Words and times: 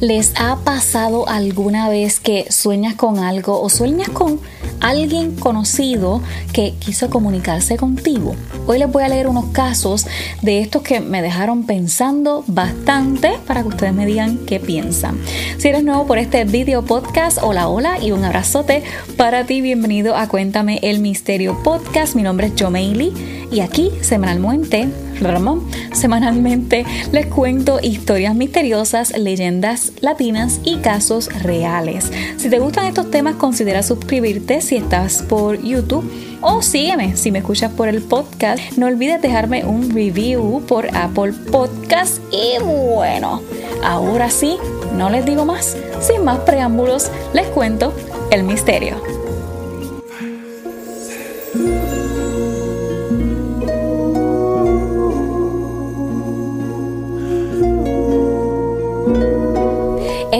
¿Les 0.00 0.32
ha 0.36 0.54
pasado 0.58 1.28
alguna 1.28 1.88
vez 1.88 2.20
que 2.20 2.46
sueñas 2.52 2.94
con 2.94 3.18
algo 3.18 3.60
o 3.60 3.68
sueñas 3.68 4.08
con 4.08 4.38
alguien 4.78 5.34
conocido 5.34 6.22
que 6.52 6.74
quiso 6.78 7.10
comunicarse 7.10 7.76
contigo? 7.76 8.36
Hoy 8.68 8.78
les 8.78 8.88
voy 8.92 9.02
a 9.02 9.08
leer 9.08 9.26
unos 9.26 9.46
casos 9.46 10.06
de 10.40 10.60
estos 10.60 10.82
que 10.82 11.00
me 11.00 11.20
dejaron 11.20 11.64
pensando 11.66 12.44
bastante 12.46 13.40
para 13.44 13.62
que 13.62 13.68
ustedes 13.68 13.92
me 13.92 14.06
digan 14.06 14.38
qué 14.46 14.60
piensan. 14.60 15.18
Si 15.58 15.66
eres 15.66 15.82
nuevo 15.82 16.06
por 16.06 16.18
este 16.18 16.44
video 16.44 16.84
podcast, 16.84 17.38
hola 17.42 17.66
hola 17.66 17.98
y 18.00 18.12
un 18.12 18.22
abrazote 18.22 18.84
para 19.16 19.46
ti. 19.46 19.60
Bienvenido 19.60 20.14
a 20.14 20.28
Cuéntame 20.28 20.78
el 20.84 21.00
Misterio 21.00 21.60
Podcast. 21.64 22.14
Mi 22.14 22.22
nombre 22.22 22.46
es 22.46 22.52
Jomeili 22.56 23.37
y 23.50 23.60
aquí 23.60 23.90
semanalmente 24.00 24.88
Ramón. 25.20 25.66
Semanalmente 25.92 26.84
les 27.12 27.26
cuento 27.26 27.80
historias 27.82 28.34
misteriosas, 28.34 29.16
leyendas 29.16 29.92
latinas 30.00 30.60
y 30.64 30.76
casos 30.76 31.28
reales. 31.42 32.10
Si 32.36 32.48
te 32.48 32.58
gustan 32.58 32.86
estos 32.86 33.10
temas, 33.10 33.36
considera 33.36 33.82
suscribirte 33.82 34.60
si 34.60 34.76
estás 34.76 35.22
por 35.22 35.60
YouTube 35.62 36.10
o 36.40 36.62
sígueme 36.62 37.16
si 37.16 37.32
me 37.32 37.40
escuchas 37.40 37.72
por 37.72 37.88
el 37.88 38.02
podcast. 38.02 38.76
No 38.76 38.86
olvides 38.86 39.20
dejarme 39.20 39.64
un 39.64 39.90
review 39.90 40.62
por 40.66 40.86
Apple 40.96 41.32
Podcast. 41.50 42.20
Y 42.32 42.62
bueno, 42.62 43.42
ahora 43.82 44.30
sí, 44.30 44.56
no 44.96 45.10
les 45.10 45.24
digo 45.24 45.44
más. 45.44 45.76
Sin 46.00 46.24
más 46.24 46.38
preámbulos, 46.40 47.10
les 47.32 47.46
cuento 47.48 47.92
el 48.30 48.44
misterio. 48.44 49.17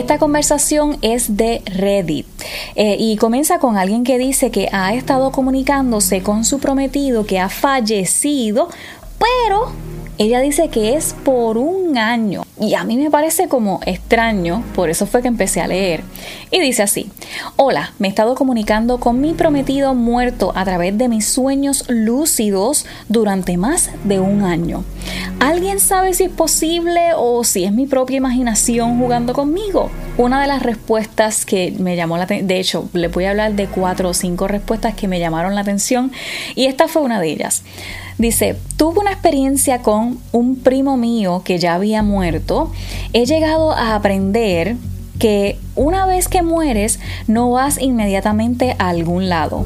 Esta 0.09 0.17
conversación 0.17 0.97
es 1.03 1.37
de 1.37 1.61
Reddit 1.67 2.25
eh, 2.73 2.95
y 2.97 3.15
comienza 3.17 3.59
con 3.59 3.77
alguien 3.77 4.03
que 4.03 4.17
dice 4.17 4.49
que 4.49 4.67
ha 4.71 4.95
estado 4.95 5.31
comunicándose 5.31 6.23
con 6.23 6.45
su 6.45 6.57
prometido 6.57 7.27
que 7.27 7.37
ha 7.37 7.47
fallecido, 7.47 8.69
pero 9.19 9.71
ella 10.17 10.41
dice 10.41 10.69
que 10.69 10.95
es 10.95 11.13
por 11.23 11.59
un 11.59 11.99
año 11.99 12.43
y 12.59 12.73
a 12.73 12.85
mí 12.85 12.97
me 12.97 13.11
parece 13.11 13.47
como 13.47 13.81
extraño, 13.85 14.63
por 14.73 14.89
eso 14.89 15.05
fue 15.05 15.21
que 15.21 15.27
empecé 15.27 15.61
a 15.61 15.67
leer. 15.67 16.01
Y 16.49 16.59
dice 16.59 16.81
así, 16.81 17.11
hola, 17.55 17.93
me 17.99 18.07
he 18.07 18.09
estado 18.09 18.33
comunicando 18.33 18.99
con 18.99 19.21
mi 19.21 19.33
prometido 19.33 19.93
muerto 19.93 20.51
a 20.55 20.65
través 20.65 20.97
de 20.97 21.07
mis 21.07 21.27
sueños 21.27 21.85
lúcidos 21.87 22.87
durante 23.09 23.57
más 23.57 23.91
de 24.05 24.19
un 24.19 24.41
año. 24.41 24.83
¿Alguien 25.39 25.79
sabe 25.79 26.13
si 26.13 26.25
es 26.25 26.29
posible 26.29 27.13
o 27.15 27.45
si 27.45 27.63
es 27.63 27.71
mi 27.71 27.87
propia 27.87 28.17
imaginación 28.17 28.99
jugando 28.99 29.33
conmigo? 29.33 29.89
Una 30.17 30.41
de 30.41 30.47
las 30.47 30.61
respuestas 30.61 31.45
que 31.45 31.73
me 31.79 31.95
llamó 31.95 32.17
la 32.17 32.25
atención, 32.25 32.47
de 32.47 32.59
hecho, 32.59 32.89
le 32.91 33.07
voy 33.07 33.23
a 33.23 33.29
hablar 33.29 33.53
de 33.53 33.67
cuatro 33.67 34.09
o 34.09 34.13
cinco 34.13 34.49
respuestas 34.49 34.95
que 34.95 35.07
me 35.07 35.17
llamaron 35.17 35.55
la 35.55 35.61
atención 35.61 36.11
y 36.55 36.65
esta 36.65 36.89
fue 36.89 37.03
una 37.03 37.21
de 37.21 37.29
ellas. 37.29 37.63
Dice, 38.17 38.57
tuve 38.75 38.99
una 38.99 39.13
experiencia 39.13 39.81
con 39.81 40.19
un 40.33 40.57
primo 40.57 40.97
mío 40.97 41.41
que 41.45 41.57
ya 41.57 41.75
había 41.75 42.03
muerto. 42.03 42.73
He 43.13 43.25
llegado 43.25 43.71
a 43.71 43.95
aprender 43.95 44.75
que 45.19 45.57
una 45.75 46.05
vez 46.05 46.27
que 46.27 46.41
mueres 46.41 46.99
no 47.27 47.49
vas 47.51 47.81
inmediatamente 47.81 48.75
a 48.77 48.89
algún 48.89 49.29
lado. 49.29 49.65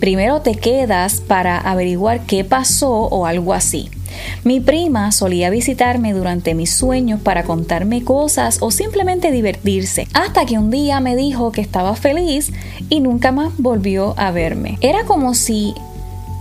Primero 0.00 0.40
te 0.40 0.54
quedas 0.54 1.20
para 1.20 1.58
averiguar 1.58 2.24
qué 2.24 2.42
pasó 2.42 2.90
o 2.90 3.26
algo 3.26 3.52
así. 3.52 3.90
Mi 4.44 4.60
prima 4.60 5.12
solía 5.12 5.50
visitarme 5.50 6.12
durante 6.12 6.54
mis 6.54 6.70
sueños 6.70 7.20
para 7.20 7.44
contarme 7.44 8.04
cosas 8.04 8.58
o 8.60 8.70
simplemente 8.70 9.30
divertirse, 9.30 10.06
hasta 10.12 10.46
que 10.46 10.58
un 10.58 10.70
día 10.70 11.00
me 11.00 11.16
dijo 11.16 11.52
que 11.52 11.60
estaba 11.60 11.96
feliz 11.96 12.52
y 12.88 13.00
nunca 13.00 13.32
más 13.32 13.52
volvió 13.58 14.14
a 14.16 14.30
verme. 14.30 14.78
Era 14.80 15.04
como 15.04 15.34
si 15.34 15.74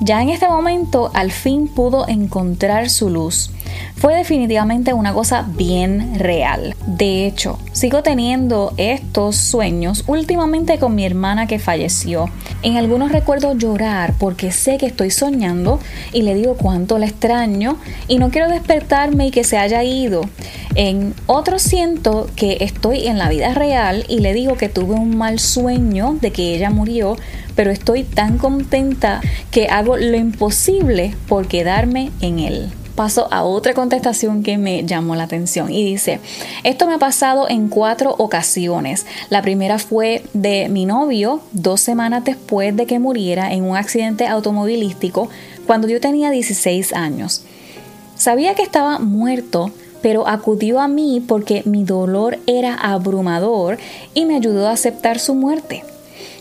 ya 0.01 0.21
en 0.21 0.29
este 0.29 0.47
momento 0.47 1.11
al 1.13 1.31
fin 1.31 1.67
pudo 1.67 2.07
encontrar 2.07 2.89
su 2.89 3.09
luz. 3.09 3.51
Fue 3.95 4.15
definitivamente 4.15 4.93
una 4.93 5.13
cosa 5.13 5.47
bien 5.55 6.19
real. 6.19 6.75
De 6.85 7.25
hecho, 7.25 7.57
sigo 7.71 8.03
teniendo 8.03 8.73
estos 8.77 9.37
sueños 9.37 10.03
últimamente 10.07 10.77
con 10.77 10.95
mi 10.95 11.05
hermana 11.05 11.47
que 11.47 11.59
falleció. 11.59 12.29
En 12.63 12.77
algunos 12.77 13.11
recuerdo 13.11 13.53
llorar 13.55 14.13
porque 14.19 14.51
sé 14.51 14.77
que 14.77 14.87
estoy 14.87 15.09
soñando 15.09 15.79
y 16.11 16.23
le 16.23 16.35
digo 16.35 16.55
cuánto 16.55 16.97
la 16.97 17.05
extraño 17.05 17.77
y 18.07 18.17
no 18.17 18.29
quiero 18.29 18.49
despertarme 18.49 19.27
y 19.27 19.31
que 19.31 19.43
se 19.43 19.57
haya 19.57 19.83
ido. 19.83 20.21
En 20.75 21.13
otros 21.27 21.61
siento 21.61 22.27
que 22.35 22.57
estoy 22.61 23.07
en 23.07 23.17
la 23.17 23.29
vida 23.29 23.53
real 23.53 24.05
y 24.09 24.19
le 24.19 24.33
digo 24.33 24.57
que 24.57 24.69
tuve 24.69 24.95
un 24.95 25.15
mal 25.15 25.39
sueño 25.39 26.17
de 26.19 26.31
que 26.31 26.55
ella 26.55 26.71
murió, 26.71 27.15
pero 27.55 27.69
estoy 27.71 28.03
tan 28.03 28.37
contenta 28.37 29.21
que 29.51 29.67
hago 29.67 29.97
lo 29.97 30.17
imposible 30.17 31.15
por 31.27 31.47
quedarme 31.47 32.11
en 32.21 32.39
él. 32.39 32.71
Paso 32.95 33.27
a 33.31 33.43
otra 33.43 33.73
contestación 33.73 34.43
que 34.43 34.59
me 34.59 34.85
llamó 34.85 35.15
la 35.15 35.23
atención 35.23 35.71
y 35.71 35.83
dice, 35.83 36.19
esto 36.63 36.85
me 36.85 36.93
ha 36.93 36.99
pasado 36.99 37.49
en 37.49 37.67
cuatro 37.67 38.13
ocasiones. 38.19 39.07
La 39.29 39.41
primera 39.41 39.79
fue 39.79 40.23
de 40.33 40.69
mi 40.69 40.85
novio 40.85 41.41
dos 41.53 41.81
semanas 41.81 42.23
después 42.23 42.75
de 42.75 42.85
que 42.85 42.99
muriera 42.99 43.51
en 43.51 43.63
un 43.63 43.75
accidente 43.75 44.27
automovilístico 44.27 45.27
cuando 45.65 45.87
yo 45.87 45.99
tenía 45.99 46.29
16 46.29 46.93
años. 46.93 47.43
Sabía 48.15 48.53
que 48.53 48.61
estaba 48.61 48.99
muerto, 48.99 49.71
pero 50.03 50.27
acudió 50.27 50.79
a 50.79 50.87
mí 50.87 51.23
porque 51.27 51.63
mi 51.65 51.83
dolor 51.83 52.37
era 52.45 52.75
abrumador 52.75 53.79
y 54.13 54.25
me 54.25 54.35
ayudó 54.35 54.67
a 54.67 54.73
aceptar 54.73 55.17
su 55.17 55.33
muerte. 55.33 55.83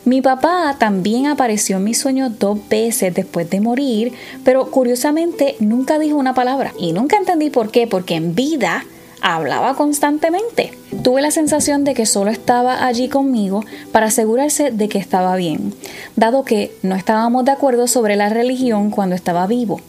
Mi 0.04 0.20
papá 0.20 0.76
también 0.78 1.26
apareció 1.26 1.76
en 1.76 1.84
mi 1.84 1.94
sueño 1.94 2.30
dos 2.30 2.58
veces 2.68 3.14
después 3.14 3.48
de 3.50 3.60
morir, 3.60 4.12
pero 4.44 4.70
curiosamente 4.70 5.56
nunca 5.60 5.98
dijo 5.98 6.16
una 6.16 6.34
palabra 6.34 6.72
y 6.78 6.92
nunca 6.92 7.16
entendí 7.16 7.50
por 7.50 7.70
qué, 7.70 7.86
porque 7.86 8.16
en 8.16 8.34
vida 8.34 8.84
hablaba 9.22 9.74
constantemente. 9.74 10.72
Tuve 11.02 11.22
la 11.22 11.30
sensación 11.30 11.84
de 11.84 11.94
que 11.94 12.06
solo 12.06 12.30
estaba 12.30 12.84
allí 12.84 13.08
conmigo 13.08 13.64
para 13.92 14.06
asegurarse 14.06 14.70
de 14.70 14.88
que 14.88 14.98
estaba 14.98 15.36
bien, 15.36 15.72
dado 16.16 16.44
que 16.44 16.74
no 16.82 16.96
estábamos 16.96 17.44
de 17.44 17.52
acuerdo 17.52 17.86
sobre 17.86 18.16
la 18.16 18.28
religión 18.28 18.90
cuando 18.90 19.14
estaba 19.14 19.46
vivo. 19.46 19.80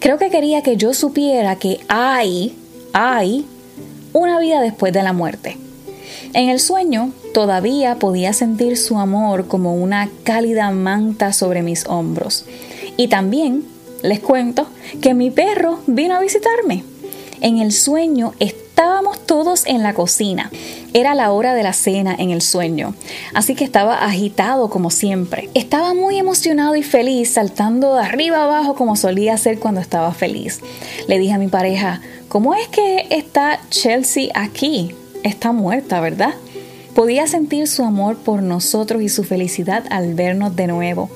Creo 0.00 0.16
que 0.16 0.30
quería 0.30 0.62
que 0.62 0.76
yo 0.76 0.94
supiera 0.94 1.56
que 1.56 1.80
hay, 1.88 2.56
hay 2.94 3.44
una 4.14 4.40
vida 4.40 4.62
después 4.62 4.94
de 4.94 5.02
la 5.02 5.12
muerte. 5.12 5.58
En 6.32 6.48
el 6.48 6.60
sueño 6.60 7.12
todavía 7.34 7.96
podía 7.96 8.32
sentir 8.32 8.76
su 8.76 8.98
amor 8.98 9.48
como 9.48 9.74
una 9.74 10.08
cálida 10.22 10.70
manta 10.70 11.32
sobre 11.32 11.62
mis 11.62 11.86
hombros. 11.86 12.44
Y 12.96 13.08
también 13.08 13.64
les 14.02 14.20
cuento 14.20 14.66
que 15.00 15.12
mi 15.12 15.30
perro 15.30 15.80
vino 15.86 16.14
a 16.14 16.20
visitarme. 16.20 16.84
En 17.40 17.58
el 17.58 17.72
sueño 17.72 18.34
estábamos 18.38 19.26
todos 19.26 19.66
en 19.66 19.82
la 19.82 19.92
cocina. 19.92 20.50
Era 20.92 21.14
la 21.14 21.32
hora 21.32 21.54
de 21.54 21.64
la 21.64 21.72
cena 21.72 22.14
en 22.16 22.30
el 22.30 22.42
sueño, 22.42 22.94
así 23.34 23.54
que 23.54 23.64
estaba 23.64 24.04
agitado 24.04 24.70
como 24.70 24.90
siempre. 24.90 25.48
Estaba 25.54 25.94
muy 25.94 26.18
emocionado 26.18 26.76
y 26.76 26.82
feliz, 26.82 27.30
saltando 27.30 27.94
de 27.94 28.02
arriba 28.02 28.44
abajo 28.44 28.74
como 28.74 28.96
solía 28.96 29.34
hacer 29.34 29.58
cuando 29.58 29.80
estaba 29.80 30.12
feliz. 30.12 30.60
Le 31.08 31.18
dije 31.18 31.32
a 31.32 31.38
mi 31.38 31.48
pareja, 31.48 32.00
¿cómo 32.28 32.54
es 32.54 32.68
que 32.68 33.06
está 33.10 33.60
Chelsea 33.70 34.30
aquí? 34.34 34.94
Está 35.22 35.52
muerta, 35.52 36.00
¿verdad? 36.00 36.34
Podía 36.94 37.26
sentir 37.26 37.68
su 37.68 37.84
amor 37.84 38.16
por 38.16 38.42
nosotros 38.42 39.02
y 39.02 39.08
su 39.08 39.22
felicidad 39.22 39.84
al 39.90 40.14
vernos 40.14 40.56
de 40.56 40.66
nuevo. 40.66 41.08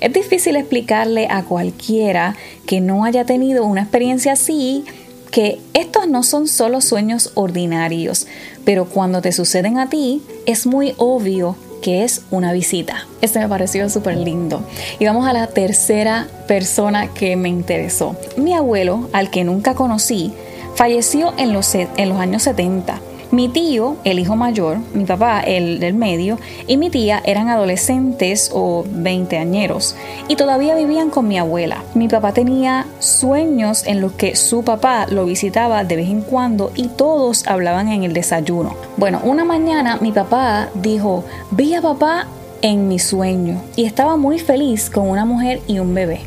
Es 0.00 0.12
difícil 0.12 0.56
explicarle 0.56 1.28
a 1.30 1.44
cualquiera 1.44 2.36
que 2.66 2.80
no 2.80 3.04
haya 3.04 3.24
tenido 3.24 3.64
una 3.64 3.82
experiencia 3.82 4.32
así 4.32 4.84
que 5.30 5.60
estos 5.74 6.08
no 6.08 6.24
son 6.24 6.48
solo 6.48 6.80
sueños 6.80 7.30
ordinarios, 7.34 8.26
pero 8.64 8.86
cuando 8.86 9.22
te 9.22 9.30
suceden 9.30 9.78
a 9.78 9.88
ti 9.88 10.22
es 10.46 10.66
muy 10.66 10.94
obvio 10.96 11.56
que 11.80 12.04
es 12.04 12.22
una 12.30 12.52
visita. 12.52 13.06
Este 13.22 13.38
me 13.38 13.48
pareció 13.48 13.88
súper 13.88 14.16
lindo. 14.16 14.62
Y 14.98 15.06
vamos 15.06 15.26
a 15.26 15.32
la 15.32 15.46
tercera 15.46 16.28
persona 16.46 17.14
que 17.14 17.36
me 17.36 17.48
interesó. 17.48 18.16
Mi 18.36 18.52
abuelo, 18.52 19.08
al 19.12 19.30
que 19.30 19.44
nunca 19.44 19.74
conocí, 19.74 20.32
falleció 20.74 21.32
en 21.38 21.52
los, 21.52 21.74
en 21.74 22.08
los 22.08 22.18
años 22.18 22.42
70 22.42 23.00
mi 23.30 23.48
tío, 23.48 23.96
el 24.04 24.18
hijo 24.18 24.34
mayor, 24.34 24.78
mi 24.92 25.04
papá, 25.04 25.40
el 25.40 25.78
del 25.78 25.94
medio, 25.94 26.38
y 26.66 26.76
mi 26.76 26.90
tía 26.90 27.22
eran 27.24 27.48
adolescentes 27.48 28.50
o 28.52 28.84
veinteañeros 28.88 29.94
y 30.28 30.36
todavía 30.36 30.74
vivían 30.74 31.10
con 31.10 31.28
mi 31.28 31.38
abuela. 31.38 31.82
Mi 31.94 32.08
papá 32.08 32.32
tenía 32.32 32.86
sueños 32.98 33.86
en 33.86 34.00
los 34.00 34.12
que 34.12 34.34
su 34.34 34.64
papá 34.64 35.06
lo 35.08 35.24
visitaba 35.24 35.84
de 35.84 35.96
vez 35.96 36.08
en 36.08 36.22
cuando 36.22 36.72
y 36.74 36.88
todos 36.88 37.46
hablaban 37.46 37.88
en 37.88 38.02
el 38.02 38.12
desayuno. 38.12 38.74
Bueno, 38.96 39.20
una 39.22 39.44
mañana 39.44 39.98
mi 40.00 40.12
papá 40.12 40.68
dijo, 40.74 41.24
vi 41.52 41.74
a 41.74 41.82
papá 41.82 42.26
en 42.62 42.88
mi 42.88 42.98
sueño 42.98 43.62
y 43.76 43.84
estaba 43.84 44.16
muy 44.16 44.38
feliz 44.38 44.90
con 44.90 45.08
una 45.08 45.24
mujer 45.24 45.60
y 45.66 45.78
un 45.78 45.94
bebé. 45.94 46.20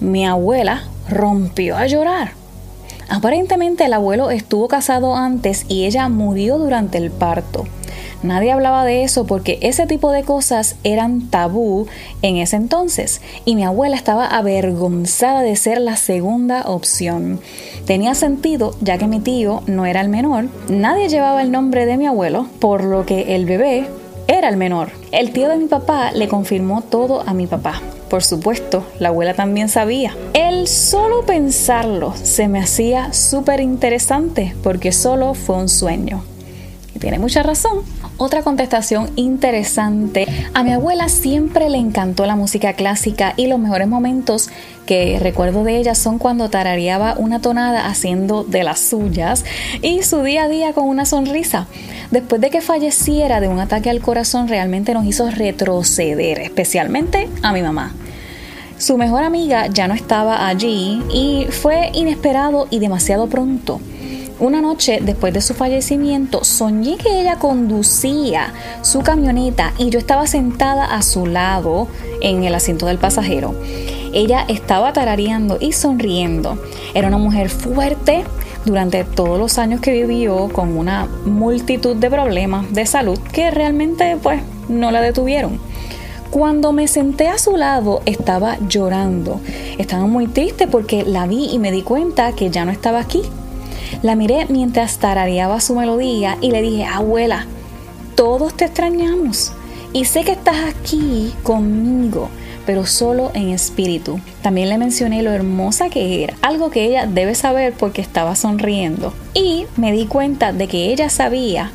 Mi 0.00 0.26
abuela 0.26 0.82
rompió 1.08 1.76
a 1.76 1.86
llorar 1.86 2.41
Aparentemente 3.12 3.84
el 3.84 3.92
abuelo 3.92 4.30
estuvo 4.30 4.68
casado 4.68 5.14
antes 5.14 5.66
y 5.68 5.84
ella 5.84 6.08
murió 6.08 6.56
durante 6.56 6.96
el 6.96 7.10
parto. 7.10 7.66
Nadie 8.22 8.52
hablaba 8.52 8.86
de 8.86 9.04
eso 9.04 9.26
porque 9.26 9.58
ese 9.60 9.86
tipo 9.86 10.12
de 10.12 10.22
cosas 10.22 10.76
eran 10.82 11.28
tabú 11.28 11.86
en 12.22 12.38
ese 12.38 12.56
entonces 12.56 13.20
y 13.44 13.54
mi 13.54 13.64
abuela 13.64 13.96
estaba 13.96 14.26
avergonzada 14.28 15.42
de 15.42 15.56
ser 15.56 15.78
la 15.78 15.96
segunda 15.96 16.62
opción. 16.62 17.38
Tenía 17.84 18.14
sentido 18.14 18.74
ya 18.80 18.96
que 18.96 19.06
mi 19.06 19.20
tío 19.20 19.62
no 19.66 19.84
era 19.84 20.00
el 20.00 20.08
menor, 20.08 20.48
nadie 20.70 21.10
llevaba 21.10 21.42
el 21.42 21.52
nombre 21.52 21.84
de 21.84 21.98
mi 21.98 22.06
abuelo, 22.06 22.46
por 22.60 22.82
lo 22.82 23.04
que 23.04 23.34
el 23.34 23.44
bebé 23.44 23.88
era 24.26 24.48
el 24.48 24.56
menor. 24.56 24.88
El 25.10 25.32
tío 25.32 25.50
de 25.50 25.58
mi 25.58 25.66
papá 25.66 26.12
le 26.12 26.28
confirmó 26.28 26.80
todo 26.80 27.22
a 27.26 27.34
mi 27.34 27.46
papá. 27.46 27.82
Por 28.12 28.22
supuesto, 28.22 28.86
la 28.98 29.08
abuela 29.08 29.32
también 29.32 29.70
sabía. 29.70 30.14
El 30.34 30.68
solo 30.68 31.24
pensarlo 31.24 32.12
se 32.22 32.46
me 32.46 32.60
hacía 32.60 33.14
súper 33.14 33.60
interesante 33.60 34.54
porque 34.62 34.92
solo 34.92 35.32
fue 35.32 35.56
un 35.56 35.70
sueño. 35.70 36.22
Y 36.94 36.98
tiene 36.98 37.18
mucha 37.18 37.42
razón. 37.42 37.78
Otra 38.18 38.42
contestación 38.42 39.10
interesante. 39.16 40.26
A 40.52 40.62
mi 40.62 40.72
abuela 40.72 41.08
siempre 41.08 41.70
le 41.70 41.78
encantó 41.78 42.26
la 42.26 42.36
música 42.36 42.74
clásica 42.74 43.32
y 43.38 43.46
los 43.46 43.58
mejores 43.58 43.88
momentos 43.88 44.50
que 44.84 45.18
recuerdo 45.18 45.64
de 45.64 45.78
ella 45.78 45.94
son 45.94 46.18
cuando 46.18 46.50
tarareaba 46.50 47.14
una 47.16 47.40
tonada 47.40 47.86
haciendo 47.86 48.44
de 48.44 48.62
las 48.62 48.78
suyas 48.80 49.46
y 49.80 50.02
su 50.02 50.22
día 50.22 50.42
a 50.42 50.48
día 50.48 50.74
con 50.74 50.86
una 50.86 51.06
sonrisa. 51.06 51.66
Después 52.10 52.42
de 52.42 52.50
que 52.50 52.60
falleciera 52.60 53.40
de 53.40 53.48
un 53.48 53.58
ataque 53.58 53.88
al 53.88 54.02
corazón 54.02 54.48
realmente 54.48 54.92
nos 54.92 55.06
hizo 55.06 55.30
retroceder, 55.30 56.40
especialmente 56.40 57.30
a 57.40 57.54
mi 57.54 57.62
mamá. 57.62 57.94
Su 58.78 58.98
mejor 58.98 59.22
amiga 59.22 59.66
ya 59.68 59.88
no 59.88 59.94
estaba 59.94 60.46
allí 60.46 61.02
y 61.12 61.46
fue 61.50 61.90
inesperado 61.94 62.66
y 62.70 62.78
demasiado 62.78 63.28
pronto. 63.28 63.80
Una 64.40 64.60
noche 64.60 64.98
después 65.00 65.32
de 65.32 65.40
su 65.40 65.54
fallecimiento 65.54 66.42
soñé 66.42 66.96
que 66.96 67.20
ella 67.20 67.36
conducía 67.36 68.52
su 68.82 69.00
camioneta 69.02 69.72
y 69.78 69.90
yo 69.90 70.00
estaba 70.00 70.26
sentada 70.26 70.84
a 70.84 71.02
su 71.02 71.26
lado 71.26 71.86
en 72.20 72.42
el 72.42 72.54
asiento 72.54 72.86
del 72.86 72.98
pasajero. 72.98 73.54
Ella 74.12 74.44
estaba 74.48 74.92
tarareando 74.92 75.58
y 75.60 75.70
sonriendo. 75.70 76.58
Era 76.92 77.06
una 77.06 77.18
mujer 77.18 77.50
fuerte 77.50 78.24
durante 78.64 79.04
todos 79.04 79.38
los 79.38 79.58
años 79.58 79.80
que 79.80 79.92
vivió 79.92 80.48
con 80.48 80.76
una 80.76 81.06
multitud 81.24 81.94
de 81.94 82.10
problemas 82.10 82.72
de 82.72 82.84
salud 82.86 83.18
que 83.32 83.50
realmente 83.52 84.16
pues 84.20 84.42
no 84.68 84.90
la 84.90 85.00
detuvieron. 85.00 85.60
Cuando 86.32 86.72
me 86.72 86.88
senté 86.88 87.28
a 87.28 87.38
su 87.38 87.56
lado 87.56 88.02
estaba 88.04 88.58
llorando. 88.66 89.40
Estaba 89.78 90.06
muy 90.06 90.26
triste 90.26 90.66
porque 90.66 91.04
la 91.04 91.28
vi 91.28 91.50
y 91.52 91.60
me 91.60 91.70
di 91.70 91.82
cuenta 91.82 92.32
que 92.32 92.50
ya 92.50 92.64
no 92.64 92.72
estaba 92.72 92.98
aquí 92.98 93.22
la 94.02 94.16
miré 94.16 94.46
mientras 94.48 94.98
tarareaba 94.98 95.60
su 95.60 95.74
melodía 95.74 96.38
y 96.40 96.50
le 96.50 96.62
dije, 96.62 96.84
abuela, 96.84 97.46
todos 98.14 98.56
te 98.56 98.64
extrañamos 98.64 99.52
y 99.92 100.06
sé 100.06 100.24
que 100.24 100.32
estás 100.32 100.56
aquí 100.64 101.32
conmigo, 101.42 102.28
pero 102.64 102.86
solo 102.86 103.30
en 103.34 103.50
espíritu. 103.50 104.18
También 104.42 104.70
le 104.70 104.78
mencioné 104.78 105.22
lo 105.22 105.30
hermosa 105.30 105.90
que 105.90 106.24
era, 106.24 106.34
algo 106.40 106.70
que 106.70 106.84
ella 106.84 107.06
debe 107.06 107.34
saber 107.34 107.74
porque 107.74 108.00
estaba 108.00 108.34
sonriendo. 108.34 109.12
Y 109.34 109.66
me 109.76 109.92
di 109.92 110.06
cuenta 110.06 110.52
de 110.52 110.66
que 110.66 110.92
ella 110.92 111.10
sabía 111.10 111.70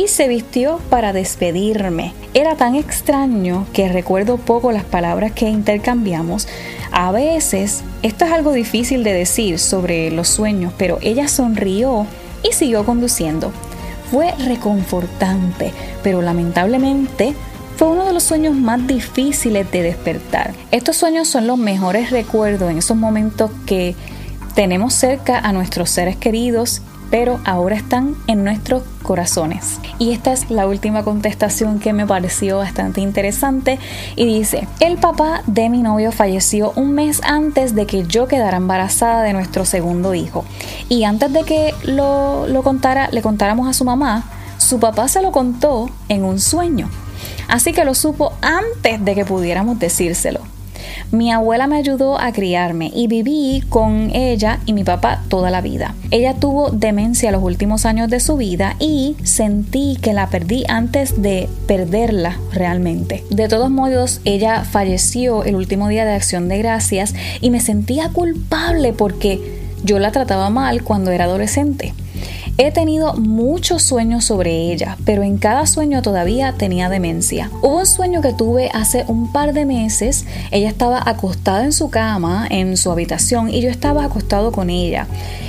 y 0.00 0.08
se 0.08 0.28
vistió 0.28 0.80
para 0.88 1.12
despedirme. 1.12 2.14
Era 2.32 2.56
tan 2.56 2.74
extraño 2.74 3.66
que 3.74 3.90
recuerdo 3.90 4.38
poco 4.38 4.72
las 4.72 4.84
palabras 4.84 5.32
que 5.32 5.46
intercambiamos. 5.46 6.48
A 6.90 7.12
veces, 7.12 7.82
esto 8.02 8.24
es 8.24 8.32
algo 8.32 8.52
difícil 8.52 9.04
de 9.04 9.12
decir 9.12 9.58
sobre 9.58 10.10
los 10.10 10.28
sueños, 10.28 10.72
pero 10.78 10.98
ella 11.02 11.28
sonrió 11.28 12.06
y 12.42 12.54
siguió 12.54 12.86
conduciendo. 12.86 13.52
Fue 14.10 14.32
reconfortante, 14.38 15.72
pero 16.02 16.22
lamentablemente 16.22 17.34
fue 17.76 17.88
uno 17.88 18.06
de 18.06 18.14
los 18.14 18.22
sueños 18.22 18.54
más 18.54 18.86
difíciles 18.86 19.70
de 19.70 19.82
despertar. 19.82 20.54
Estos 20.70 20.96
sueños 20.96 21.28
son 21.28 21.46
los 21.46 21.58
mejores 21.58 22.10
recuerdos 22.10 22.70
en 22.70 22.78
esos 22.78 22.96
momentos 22.96 23.50
que 23.66 23.94
tenemos 24.54 24.94
cerca 24.94 25.38
a 25.38 25.52
nuestros 25.52 25.90
seres 25.90 26.16
queridos 26.16 26.80
pero 27.10 27.40
ahora 27.44 27.76
están 27.76 28.14
en 28.26 28.44
nuestros 28.44 28.82
corazones. 29.02 29.80
Y 29.98 30.12
esta 30.12 30.32
es 30.32 30.50
la 30.50 30.66
última 30.66 31.02
contestación 31.02 31.80
que 31.80 31.92
me 31.92 32.06
pareció 32.06 32.58
bastante 32.58 33.00
interesante 33.00 33.78
y 34.16 34.24
dice, 34.24 34.68
el 34.78 34.96
papá 34.98 35.42
de 35.46 35.68
mi 35.68 35.82
novio 35.82 36.12
falleció 36.12 36.72
un 36.76 36.92
mes 36.92 37.20
antes 37.24 37.74
de 37.74 37.86
que 37.86 38.04
yo 38.04 38.28
quedara 38.28 38.56
embarazada 38.56 39.22
de 39.22 39.32
nuestro 39.32 39.64
segundo 39.64 40.14
hijo. 40.14 40.44
Y 40.88 41.04
antes 41.04 41.32
de 41.32 41.42
que 41.42 41.74
lo, 41.84 42.46
lo 42.46 42.62
contara, 42.62 43.08
le 43.10 43.22
contáramos 43.22 43.68
a 43.68 43.72
su 43.72 43.84
mamá, 43.84 44.24
su 44.58 44.78
papá 44.78 45.08
se 45.08 45.22
lo 45.22 45.32
contó 45.32 45.90
en 46.08 46.24
un 46.24 46.38
sueño. 46.38 46.88
Así 47.48 47.72
que 47.72 47.84
lo 47.84 47.94
supo 47.94 48.32
antes 48.42 49.04
de 49.04 49.14
que 49.14 49.24
pudiéramos 49.24 49.78
decírselo. 49.78 50.40
Mi 51.12 51.32
abuela 51.32 51.66
me 51.66 51.76
ayudó 51.76 52.20
a 52.20 52.30
criarme 52.32 52.92
y 52.94 53.08
viví 53.08 53.64
con 53.68 54.10
ella 54.14 54.60
y 54.64 54.72
mi 54.72 54.84
papá 54.84 55.24
toda 55.28 55.50
la 55.50 55.60
vida. 55.60 55.94
Ella 56.12 56.34
tuvo 56.34 56.70
demencia 56.70 57.32
los 57.32 57.42
últimos 57.42 57.84
años 57.84 58.08
de 58.08 58.20
su 58.20 58.36
vida 58.36 58.76
y 58.78 59.16
sentí 59.24 59.98
que 60.00 60.12
la 60.12 60.28
perdí 60.28 60.64
antes 60.68 61.20
de 61.20 61.48
perderla 61.66 62.38
realmente. 62.52 63.24
De 63.30 63.48
todos 63.48 63.70
modos, 63.70 64.20
ella 64.24 64.64
falleció 64.64 65.42
el 65.42 65.56
último 65.56 65.88
día 65.88 66.04
de 66.04 66.12
acción 66.12 66.48
de 66.48 66.58
gracias 66.58 67.14
y 67.40 67.50
me 67.50 67.60
sentía 67.60 68.10
culpable 68.10 68.92
porque 68.92 69.60
yo 69.82 69.98
la 69.98 70.12
trataba 70.12 70.48
mal 70.50 70.84
cuando 70.84 71.10
era 71.10 71.24
adolescente. 71.24 71.92
He 72.62 72.70
tenido 72.72 73.14
muchos 73.14 73.82
sueños 73.82 74.26
sobre 74.26 74.70
ella, 74.70 74.98
pero 75.06 75.22
en 75.22 75.38
cada 75.38 75.64
sueño 75.64 76.02
todavía 76.02 76.52
tenía 76.58 76.90
demencia. 76.90 77.50
Hubo 77.62 77.78
un 77.78 77.86
sueño 77.86 78.20
que 78.20 78.34
tuve 78.34 78.68
hace 78.74 79.06
un 79.08 79.32
par 79.32 79.54
de 79.54 79.64
meses. 79.64 80.26
Ella 80.50 80.68
estaba 80.68 81.02
acostada 81.06 81.64
en 81.64 81.72
su 81.72 81.88
cama, 81.88 82.46
en 82.50 82.76
su 82.76 82.90
habitación, 82.90 83.48
y 83.48 83.62
yo 83.62 83.70
estaba 83.70 84.04
acostado 84.04 84.52
con 84.52 84.68
ella. 84.68 85.06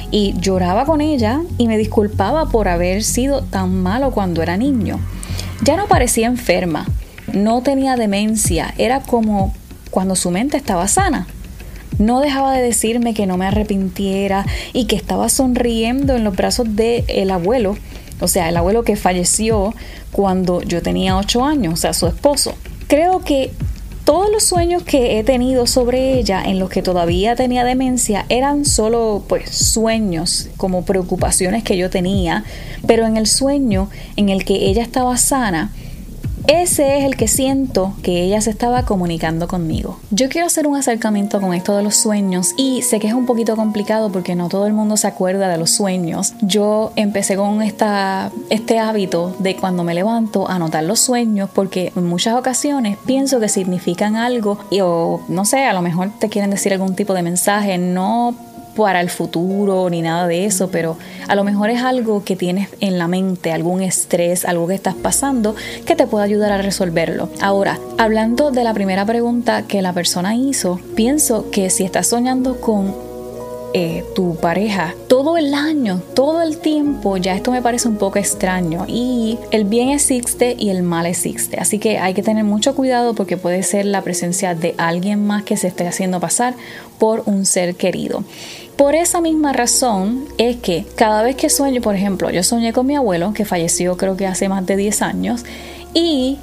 Y 0.10 0.36
lloraba 0.40 0.86
con 0.86 1.02
ella 1.02 1.42
y 1.58 1.68
me 1.68 1.78
disculpaba 1.78 2.46
por 2.46 2.70
haber 2.70 3.04
sido 3.04 3.42
tan 3.42 3.84
malo 3.84 4.12
cuando 4.12 4.42
era 4.42 4.56
niño. 4.56 4.98
Ya 5.66 5.76
no 5.76 5.88
parecía 5.88 6.28
enferma, 6.28 6.88
no 7.34 7.62
tenía 7.62 7.98
demencia, 7.98 8.74
era 8.78 9.02
como 9.02 9.54
cuando 9.90 10.16
su 10.16 10.32
mente 10.32 10.56
estaba 10.56 10.88
sana. 10.88 11.28
No 12.02 12.20
dejaba 12.20 12.54
de 12.54 12.64
decirme 12.64 13.14
que 13.14 13.28
no 13.28 13.38
me 13.38 13.46
arrepintiera 13.46 14.44
y 14.74 14.86
que 14.86 14.96
estaba 14.96 15.30
sonriendo 15.30 16.16
en 16.16 16.24
los 16.24 16.36
brazos 16.36 16.76
del 16.76 17.04
el 17.08 17.30
abuelo, 17.30 17.78
o 18.20 18.28
sea, 18.28 18.50
el 18.50 18.58
abuelo 18.58 18.84
que 18.84 18.96
falleció 18.96 19.76
cuando 20.12 20.64
yo 20.64 20.82
tenía 20.82 21.16
8 21.16 21.46
años, 21.46 21.74
o 21.76 21.78
sea, 21.78 21.94
su 21.94 22.08
esposo. 22.08 22.56
Creo 22.88 23.20
que 23.20 23.52
todos 24.04 24.32
los 24.32 24.42
sueños 24.44 24.82
que 24.82 25.20
he 25.20 25.24
tenido 25.24 25.68
sobre 25.68 26.18
ella 26.18 26.44
en 26.44 26.58
los 26.58 26.72
que 26.72 26.82
todavía 26.82 27.36
tenía 27.36 27.64
demencia 27.64 28.26
eran 28.30 28.66
solo 28.66 29.24
pues 29.30 29.52
sueños 29.52 30.50
como 30.58 30.86
preocupaciones 30.86 31.64
que 31.64 31.78
yo 31.78 31.92
tenía, 31.92 32.46
pero 32.88 33.06
en 33.06 33.16
el 33.16 33.28
sueño 33.28 33.92
en 34.16 34.30
el 34.30 34.44
que 34.44 34.56
ella 34.56 34.82
estaba 34.82 35.18
sana, 35.18 35.72
ese 36.48 37.00
es 37.00 37.06
el 37.06 37.16
que 37.16 37.28
siento 37.28 37.94
que 38.04 38.24
ella 38.24 38.42
se 38.42 38.50
estaba 38.50 38.84
comunicando 38.84 39.48
conmigo. 39.48 40.00
Yo 40.12 40.30
quiero 40.30 40.48
hacer 40.48 40.68
un 40.68 40.76
acercamiento 40.76 41.40
con 41.42 41.54
esto 41.54 41.76
de 41.76 41.84
los 41.84 41.96
sueños 41.96 42.54
y 42.58 42.82
sé 42.82 43.00
que 43.00 43.08
es 43.08 43.14
un 43.14 43.26
poquito 43.26 43.56
complicado 43.56 44.12
porque 44.12 44.36
no 44.36 44.50
todo 44.50 44.68
el 44.68 44.74
mundo 44.74 44.98
se 44.98 45.08
acuerda 45.08 45.50
de 45.50 45.58
los 45.58 45.72
sueños. 45.72 46.34
Yo 46.42 46.92
empecé 46.96 47.36
con 47.36 47.62
esta, 47.62 48.32
este 48.50 48.80
hábito 48.80 49.36
de 49.40 49.56
cuando 49.56 49.84
me 49.84 49.94
levanto 49.94 50.50
anotar 50.50 50.84
los 50.84 51.00
sueños 51.00 51.50
porque 51.54 51.92
en 51.96 52.06
muchas 52.06 52.36
ocasiones 52.36 52.98
pienso 53.06 53.40
que 53.40 53.50
significan 53.50 54.16
algo 54.16 54.60
y 54.70 54.82
o 54.82 55.22
no 55.28 55.46
sé, 55.46 55.66
a 55.66 55.74
lo 55.74 55.82
mejor 55.82 56.12
te 56.20 56.30
quieren 56.30 56.52
decir 56.52 56.74
algún 56.74 56.96
tipo 56.96 57.14
de 57.14 57.24
mensaje, 57.24 57.78
no 57.78 58.36
para 58.76 59.02
el 59.02 59.10
futuro 59.10 59.90
ni 59.90 60.02
nada 60.02 60.28
de 60.28 60.46
eso, 60.46 60.70
pero 60.70 60.98
a 61.28 61.36
lo 61.36 61.44
mejor 61.44 61.70
es 61.70 61.82
algo 61.82 62.24
que 62.24 62.36
tienes 62.36 62.70
en 62.80 62.98
la 62.98 63.08
mente, 63.08 63.52
algún 63.52 63.82
estrés, 63.82 64.46
algo 64.46 64.68
que 64.68 64.76
estás 64.76 64.96
pasando 64.96 65.56
que 65.86 65.96
te 65.96 66.08
puede 66.08 66.26
ayudar 66.26 66.52
a 66.52 66.62
resolverlo. 66.62 67.30
Ahora, 67.42 67.80
hablando 67.98 68.52
de 68.52 68.64
la 68.64 68.74
primera 68.74 69.06
pregunta 69.06 69.64
que 69.68 69.82
la 69.82 69.94
persona 69.94 70.36
hizo, 70.36 70.80
pienso 70.96 71.50
que 71.52 71.70
si 71.70 71.84
estás 71.84 72.08
soñando 72.08 72.60
con 72.60 73.11
eh, 73.74 74.04
tu 74.16 74.36
pareja 74.36 74.96
todo 75.08 75.38
el 75.38 75.54
año, 75.54 76.02
todo 76.14 76.42
el 76.42 76.58
tiempo, 76.58 77.18
ya 77.18 77.36
esto 77.36 77.52
me 77.52 77.62
parece 77.62 77.88
un 77.88 77.98
poco 77.98 78.20
extraño. 78.20 78.86
Y 78.88 79.38
el 79.52 79.66
bien 79.66 79.90
existe 79.90 80.56
y 80.58 80.70
el 80.70 80.84
mal 80.84 81.06
existe. 81.06 81.58
Así 81.60 81.80
que 81.80 81.98
hay 81.98 82.14
que 82.14 82.24
tener 82.24 82.44
mucho 82.44 82.76
cuidado 82.76 83.14
porque 83.14 83.38
puede 83.38 83.64
ser 83.64 83.86
la 83.86 84.02
presencia 84.02 84.56
de 84.56 84.76
alguien 84.78 85.26
más 85.26 85.44
que 85.44 85.58
se 85.58 85.68
esté 85.68 85.88
haciendo 85.88 86.20
pasar 86.20 86.54
por 87.00 87.24
un 87.26 87.46
ser 87.46 87.76
querido. 87.76 88.24
Por 88.76 88.96
esa 88.96 89.22
misma 89.22 89.54
razón 89.54 90.26
es 90.38 90.58
que 90.58 90.86
cada 90.96 91.22
vez 91.24 91.36
que 91.36 91.50
sueño, 91.50 91.82
por 91.82 91.96
ejemplo, 91.96 92.30
yo 92.32 92.44
soñé 92.44 92.74
con 92.74 92.88
mi 92.88 92.96
abuelo 92.96 93.34
que 93.34 93.46
falleció 93.46 93.96
creo 93.96 94.18
que 94.18 94.28
hace 94.28 94.50
más 94.50 94.66
de 94.66 94.76
10 94.76 95.02
años 95.02 95.46
y 95.94 96.40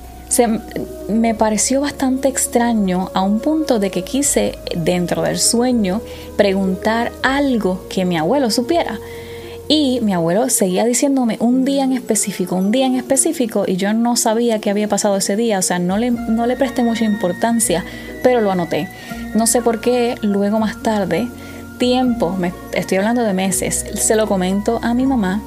me 1.08 1.34
pareció 1.34 1.80
bastante 1.80 2.28
extraño 2.28 3.10
a 3.14 3.22
un 3.22 3.40
punto 3.40 3.78
de 3.78 3.90
que 3.90 4.02
quise 4.02 4.58
dentro 4.76 5.22
del 5.22 5.38
sueño 5.38 6.00
preguntar 6.36 7.12
algo 7.22 7.86
que 7.88 8.04
mi 8.04 8.16
abuelo 8.16 8.50
supiera. 8.50 8.98
Y 9.70 10.00
mi 10.00 10.14
abuelo 10.14 10.48
seguía 10.48 10.84
diciéndome 10.86 11.36
un 11.40 11.64
día 11.64 11.84
en 11.84 11.92
específico, 11.92 12.56
un 12.56 12.70
día 12.70 12.86
en 12.86 12.94
específico, 12.94 13.64
y 13.66 13.76
yo 13.76 13.92
no 13.92 14.16
sabía 14.16 14.60
qué 14.60 14.70
había 14.70 14.88
pasado 14.88 15.16
ese 15.16 15.36
día, 15.36 15.58
o 15.58 15.62
sea, 15.62 15.78
no 15.78 15.98
le, 15.98 16.10
no 16.10 16.46
le 16.46 16.56
presté 16.56 16.82
mucha 16.82 17.04
importancia, 17.04 17.84
pero 18.22 18.40
lo 18.40 18.50
anoté. 18.50 18.88
No 19.34 19.46
sé 19.46 19.60
por 19.60 19.82
qué, 19.82 20.14
luego 20.22 20.58
más 20.58 20.82
tarde, 20.82 21.28
tiempo, 21.78 22.34
me, 22.38 22.54
estoy 22.72 22.96
hablando 22.96 23.22
de 23.24 23.34
meses, 23.34 23.84
se 23.94 24.16
lo 24.16 24.26
comento 24.26 24.80
a 24.82 24.94
mi 24.94 25.04
mamá 25.04 25.42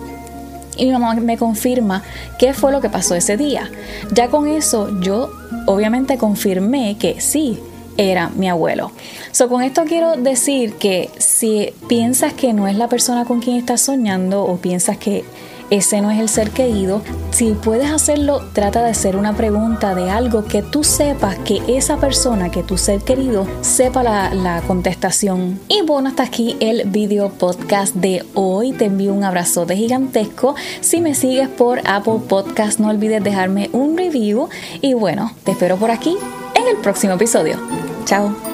y 0.78 0.86
mi 0.86 0.92
mamá 0.92 1.14
me 1.16 1.38
confirma 1.38 2.04
qué 2.40 2.54
fue 2.54 2.72
lo 2.72 2.82
que 2.82 2.90
pasó 2.90 3.16
ese 3.16 3.38
día. 3.38 3.70
Ya 4.12 4.30
con 4.30 4.48
eso 4.48 5.00
yo 5.02 5.32
obviamente 5.68 6.18
confirmé 6.18 6.98
que 6.98 7.20
sí, 7.22 7.60
era 7.98 8.30
mi 8.30 8.50
abuelo. 8.50 8.92
So, 9.32 9.50
con 9.50 9.62
esto 9.62 9.84
quiero 9.86 10.16
decir 10.16 10.76
que 10.76 11.10
si 11.18 11.74
piensas 11.88 12.34
que 12.34 12.54
no 12.54 12.68
es 12.68 12.76
la 12.76 12.88
persona 12.88 13.26
con 13.26 13.42
quien 13.42 13.58
estás 13.58 13.82
soñando 13.82 14.44
o 14.44 14.58
piensas 14.58 14.98
que 14.98 15.24
ese 15.72 16.02
no 16.02 16.12
es 16.12 16.20
el 16.20 16.30
ser 16.30 16.52
querido, 16.52 17.02
si 17.32 17.54
puedes 17.54 17.90
hacerlo, 17.90 18.42
trata 18.54 18.84
de 18.84 18.92
hacer 18.92 19.16
una 19.16 19.34
pregunta 19.34 19.96
de 19.96 20.10
algo 20.10 20.44
que 20.44 20.62
tú 20.62 20.84
sepas 20.84 21.38
que 21.40 21.62
esa 21.70 21.98
persona, 21.98 22.52
que 22.52 22.62
tu 22.62 22.78
ser 22.78 23.02
querido, 23.02 23.48
sepa 23.62 24.04
la, 24.04 24.34
la 24.34 24.62
contestación. 24.62 25.60
Y 25.70 25.82
bueno, 25.82 26.10
hasta 26.10 26.24
aquí 26.24 26.58
el 26.60 26.90
video 26.90 27.30
podcast 27.30 27.96
de 27.96 28.26
hoy. 28.34 28.74
Te 28.74 28.86
envío 28.86 29.14
un 29.14 29.24
abrazote 29.24 29.78
gigantesco. 29.78 30.56
Si 30.82 31.00
me 31.00 31.16
sigues 31.16 31.48
por 31.48 31.80
Apple 31.86 32.20
Podcast, 32.28 32.80
no 32.80 32.90
olvides 32.90 33.24
dejarme 33.24 33.70
un 33.72 33.98
review. 33.98 34.50
Y 34.82 34.94
bueno, 34.94 35.32
te 35.46 35.52
espero 35.52 35.78
por 35.78 35.90
aquí 35.90 36.18
en 36.54 36.68
el 36.68 36.82
próximo 36.82 37.14
episodio. 37.14 37.56
Chao. 38.04 38.51